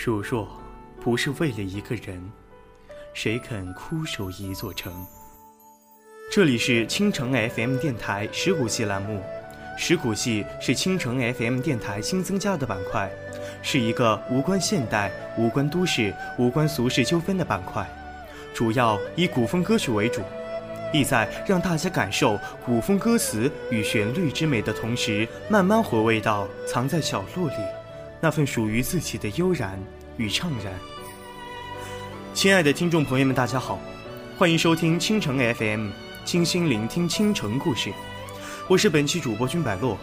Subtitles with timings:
[0.00, 0.46] 如若
[1.00, 2.22] 不是为了一个人，
[3.14, 5.04] 谁肯枯守一座城？
[6.30, 9.20] 这里是青城 FM 电台石鼓戏栏目，
[9.76, 13.10] 石鼓戏是青城 FM 电台新增加的板块，
[13.60, 17.84] 是一个无关现代、无关都市、无关俗世纠纷的板块，
[18.54, 20.22] 主要以古风歌曲为主，
[20.92, 27.56] 意在让大家感受古风歌词与旋律之美的同时，慢慢回味到藏在角落里
[28.20, 29.78] 那份属于自己的悠然
[30.16, 30.72] 与怅然。
[32.34, 33.78] 亲爱的听众朋友们，大家好，
[34.36, 35.90] 欢迎收听青城 FM。
[36.24, 37.90] 倾心聆听倾城故事，
[38.68, 39.96] 我是本期主播君百洛。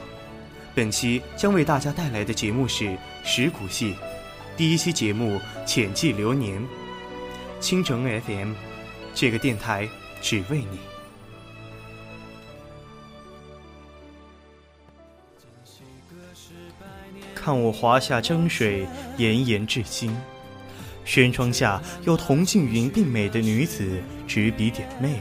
[0.74, 2.86] 本期将为大家带来的节目是
[3.24, 3.94] 《石鼓戏》
[4.58, 6.60] 第一期节目《浅记流年》。
[7.60, 8.54] 倾城 FM，
[9.14, 9.88] 这个电台
[10.20, 10.95] 只为你。
[17.46, 20.12] 看我华夏江水，炎炎至今。
[21.04, 25.20] 轩窗下有铜镜云鬓美的女子执笔点媚。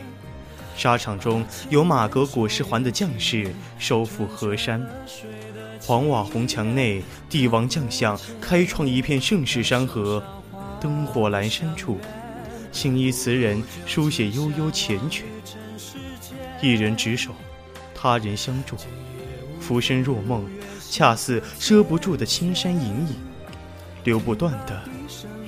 [0.74, 4.82] 沙场中有马革裹尸还的将士收复河山，
[5.82, 10.24] 黄瓦红墙内，帝王将相开创一片盛世山河。
[10.80, 11.98] 灯火阑珊处，
[12.72, 15.24] 青衣词人书写悠悠缱绻。
[16.62, 17.32] 一人执手，
[17.94, 18.76] 他人相助，
[19.66, 20.44] 浮生若梦，
[20.90, 23.16] 恰似遮不住的青山隐隐，
[24.04, 24.82] 流不断的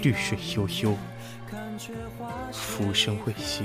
[0.00, 0.96] 绿水悠悠，
[2.50, 3.64] 浮生未歇。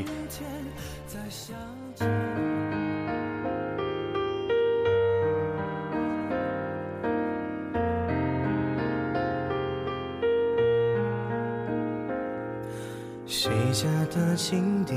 [13.26, 14.94] 谁家的青笛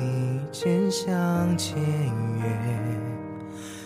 [0.51, 3.01] 渐响渐远，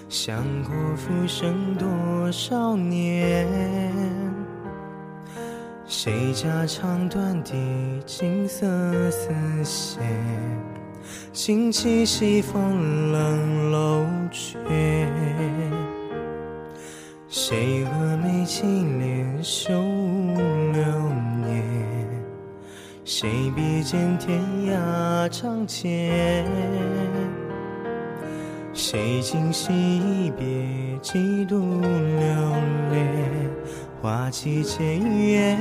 [0.09, 3.47] 想过浮生多少年？
[5.87, 7.53] 谁家唱断笛
[8.07, 8.67] 金色
[9.11, 9.31] 丝
[9.63, 10.03] 线？
[11.35, 14.57] 轻起西风冷楼阙，
[17.29, 19.73] 谁蛾眉轻敛修
[20.73, 20.83] 流
[21.45, 21.63] 年？
[23.05, 24.41] 谁比肩天
[24.73, 26.47] 涯仗剑？
[28.91, 30.47] 谁今夕一别
[31.03, 32.27] 几度流
[32.91, 33.51] 连？
[34.01, 35.59] 花期渐远，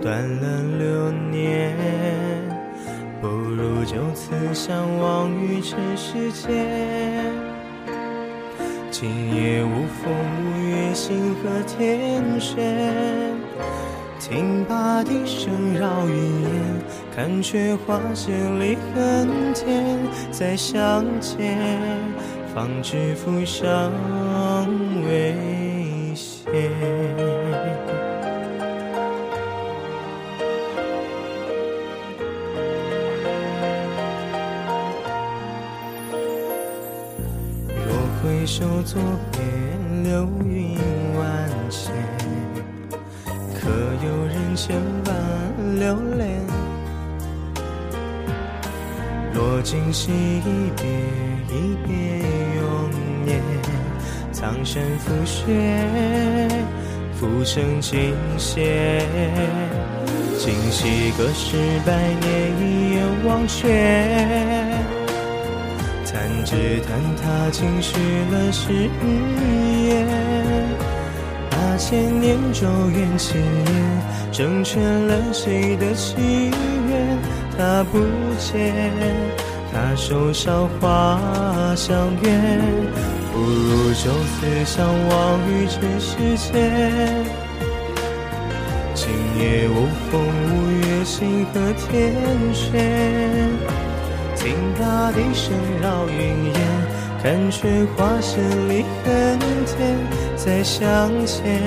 [0.00, 1.76] 断了流年。
[3.20, 7.30] 不如就此相忘于尘世间。
[8.90, 13.36] 今夜无风无月，星河天悬。
[14.18, 16.50] 听罢笛声绕云烟，
[17.14, 19.98] 看却花谢离恨天。
[20.30, 21.58] 再相见，
[22.54, 23.92] 方知浮生
[25.06, 25.34] 未
[26.14, 26.46] 歇。
[38.46, 39.40] 手作别，
[40.04, 40.78] 流云
[41.18, 41.92] 万千，
[43.54, 43.68] 可
[44.02, 46.47] 有人千万留恋？
[49.38, 50.84] 若今夕一别，
[51.54, 51.94] 一别
[52.58, 52.90] 永
[53.24, 53.40] 年，
[54.32, 55.78] 苍山覆雪，
[57.14, 59.00] 浮生尽歇。
[60.36, 61.56] 今夕隔世
[61.86, 63.68] 百年，一眼忘却。
[66.04, 67.96] 弹指弹踏，尽续
[68.32, 68.90] 了誓
[69.86, 70.04] 言。
[71.48, 76.77] 八千年咒怨千言，成全了谁的祈愿？
[77.58, 77.98] 他不
[78.38, 78.72] 见，
[79.72, 81.18] 他手韶华
[81.74, 81.92] 相
[82.22, 82.30] 约，
[83.32, 86.54] 不如就此相忘于尘世间。
[88.94, 91.60] 今夜无风无月，星河
[91.90, 92.14] 天
[92.54, 92.64] 悬。
[94.36, 95.52] 听罢笛声
[95.82, 96.56] 绕云烟，
[97.20, 99.36] 看却花谢离恨
[99.66, 99.98] 天。
[100.36, 101.60] 再相见，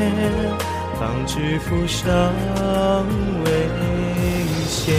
[0.97, 2.07] 方知浮生
[3.44, 3.51] 未
[4.69, 4.94] 歇。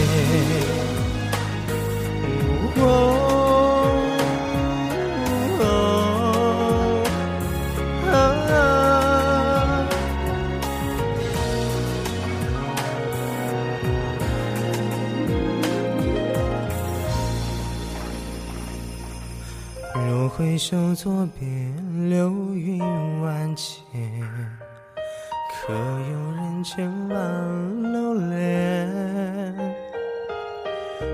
[20.35, 21.47] 回首作别，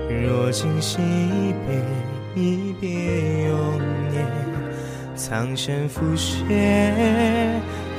[0.09, 2.89] 若今夕一别，一别
[3.47, 3.77] 永
[4.09, 4.25] 年，
[5.15, 6.41] 苍山覆雪，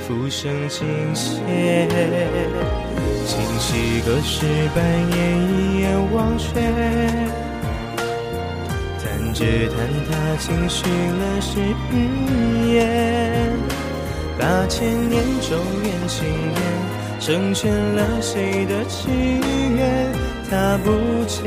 [0.01, 1.39] 浮生尽歇。
[3.25, 6.61] 今夕隔世半夜，一眼忘却。
[8.99, 9.79] 弹指弹
[10.11, 11.61] 他，惊续了誓
[12.75, 12.77] 言。
[14.37, 16.61] 八千年咒怨情缘，
[17.21, 19.09] 成全了谁的祈
[19.77, 20.30] 愿？
[20.51, 20.91] 他不
[21.27, 21.45] 见，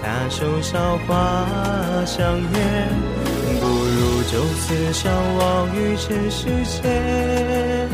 [0.00, 1.44] 大手韶华
[2.06, 2.88] 相约，
[3.60, 7.88] 不如就此相忘于尘世间。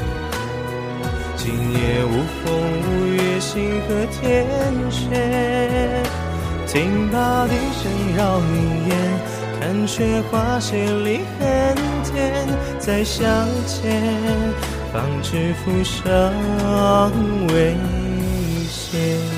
[1.34, 2.12] 今夜无
[2.44, 2.52] 风
[2.82, 4.46] 无月，星河天
[4.90, 5.08] 阙，
[6.66, 8.94] 听罢笛声绕云烟，
[9.58, 12.46] 看雪花谢离恨天，
[12.78, 13.24] 再相
[13.64, 14.02] 见，
[14.92, 16.04] 方知浮生
[17.48, 17.74] 未
[18.68, 19.35] 歇。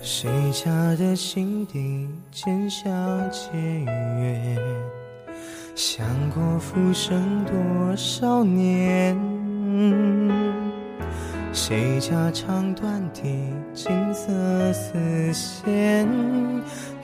[0.00, 2.88] 谁家的心底渐相
[3.30, 4.56] 结缘？
[5.74, 9.18] 想过浮生多少年？
[11.52, 13.22] 谁家肠断的，
[13.74, 16.08] 金色丝线？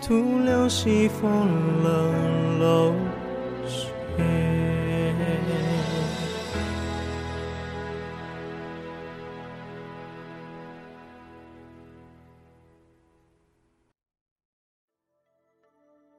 [0.05, 2.93] 徒留西风冷楼
[3.65, 3.87] 雪。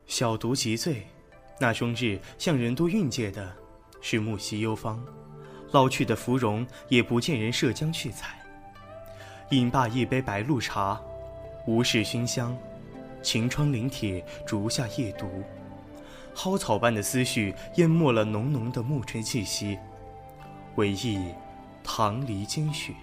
[0.08, 1.06] 小毒即醉，
[1.60, 3.54] 那终日向人多运借的
[4.00, 5.04] 是木樨幽芳，
[5.72, 8.40] 老去的芙蓉也不见人涉江去采。
[9.50, 11.02] 饮罢一杯白露茶，
[11.68, 12.56] 无事熏香。
[13.24, 15.26] 晴窗临帖，竹下夜读，
[16.36, 19.80] 蒿草般的思绪淹没了浓浓的暮春气息，
[20.76, 21.34] 唯忆
[21.84, 22.94] 棠梨间雪。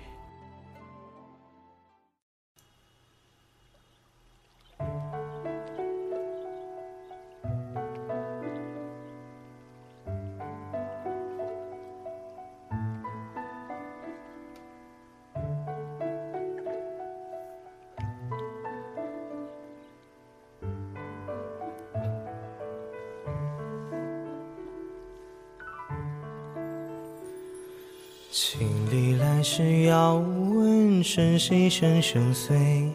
[28.32, 28.61] 千
[28.93, 32.93] 里来时遥问瞬息生生碎，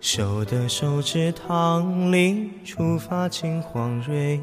[0.00, 4.40] 守得手指棠梨，初发金黄蕊。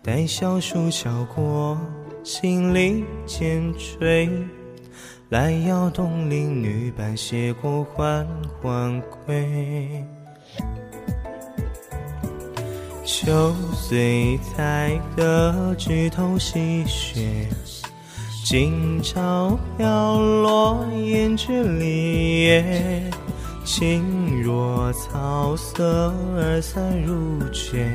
[0.00, 1.76] 待小树敲过，
[2.22, 4.30] 心里渐坠。
[5.30, 8.24] 来邀东邻女伴携过缓
[8.62, 10.04] 缓归。
[13.04, 17.48] 秋岁才得枝头细雪。
[18.48, 22.62] 今朝飘落胭脂里，
[23.64, 27.90] 轻若草色而散如雪。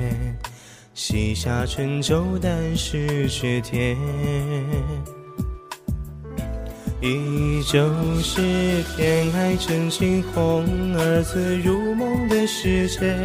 [0.94, 3.96] 西下春酒淡是却甜，
[7.00, 7.90] 依旧
[8.22, 10.66] 是天爱真情红，
[10.98, 13.16] 儿自入梦的世界。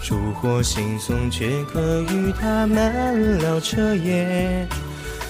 [0.00, 4.66] 烛火惺忪，却可与他漫聊彻夜。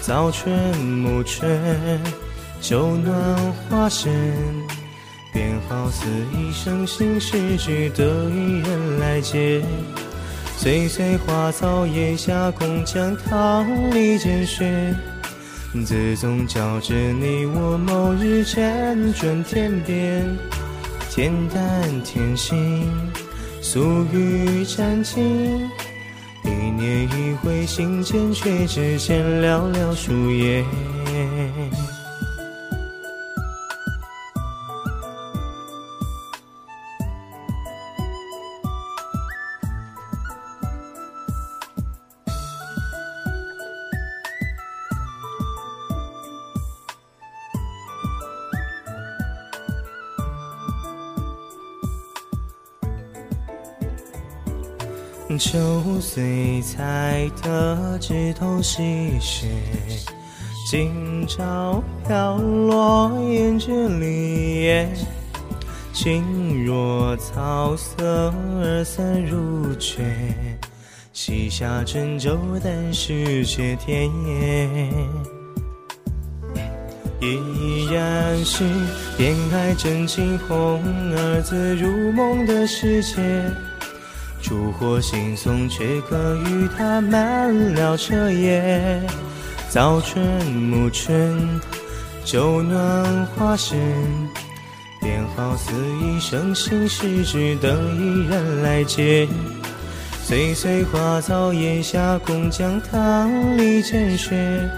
[0.02, 1.48] 早春暮春，
[2.60, 4.12] 酒暖花深，
[5.32, 9.62] 便好似一生心事，只得一人来解。
[10.56, 14.92] 岁岁花草叶下，共将棠梨间雪。
[15.86, 20.36] 自从交织你我，某日辗转天边，
[21.10, 22.90] 天淡天心，
[23.60, 25.70] 素雨沾襟。
[27.32, 30.62] 一念一回心间，却只见寥寥树叶。
[55.38, 59.46] 秋岁才得枝头细雪，
[60.70, 64.86] 今朝飘落胭脂里。
[65.92, 70.02] 轻若草色而散如雪，
[71.12, 74.10] 西下春酒淡是却甜。
[77.20, 78.64] 依然是
[79.16, 80.82] 偏爱真情红，
[81.14, 83.16] 儿自入梦的世界。
[84.42, 89.00] 烛火惺忪，却可与他漫聊彻夜。
[89.68, 91.60] 早春暮春，
[92.24, 93.78] 酒暖花深，
[95.00, 95.72] 便好似
[96.02, 99.26] 一生心事，只等一人来解。
[100.24, 104.68] 岁岁花草檐下，共将棠梨见雪。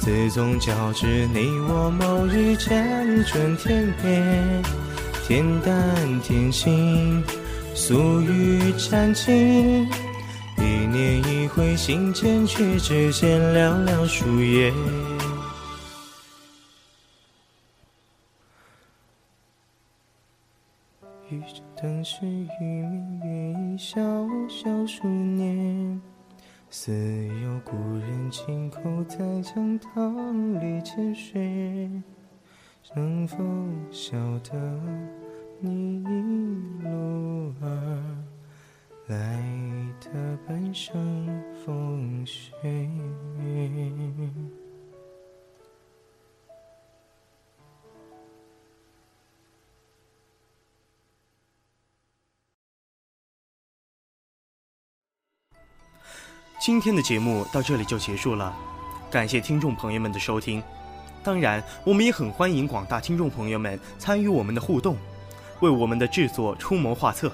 [0.00, 4.62] 自从交织，你我某日辗转天边，
[5.26, 7.22] 天淡天青，
[7.78, 9.88] 素语禅尽。
[10.58, 14.72] 一年一回心间，却只见寥寥数叶。
[21.30, 21.40] 欲
[21.80, 24.00] 等时，与明月一笑，
[24.48, 26.02] 笑数年。
[26.70, 26.92] 似
[27.44, 31.88] 有故人轻口在江棠里浅睡，
[32.96, 33.38] 能否
[33.92, 34.58] 晓得
[35.60, 37.68] 你一路而
[39.08, 39.42] 来
[40.00, 41.26] 的半生
[41.66, 42.52] 风雪？
[56.60, 58.54] 今天的节目到这里就结束了，
[59.10, 60.62] 感谢听众朋友们的收听。
[61.24, 64.96] 当然，我们也很欢迎广大听众朋友们参与我们的互动，
[65.60, 67.32] 为我们的制作出谋划策。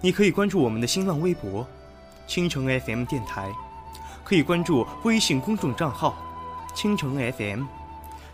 [0.00, 1.66] 你可以关注我们的新浪微博
[2.26, 3.52] “青城 FM 电台”，
[4.24, 6.16] 可以关注微信公众账号
[6.74, 7.64] “青城 FM”，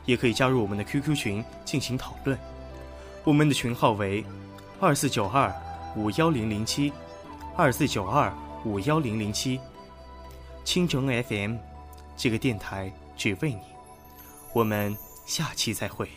[0.07, 2.39] 也可以加入我们的 QQ 群进行讨论。
[3.25, 4.25] 我们的群号为
[4.81, 5.55] 二四九二
[5.95, 6.93] 五幺零零七，
[7.57, 8.33] 二四九二
[8.65, 9.61] 五幺零零七。
[10.65, 11.57] 青城 FM，
[12.17, 13.61] 这个电台只为你。
[14.53, 16.09] 我们下期再会。